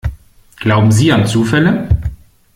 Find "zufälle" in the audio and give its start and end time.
1.27-1.87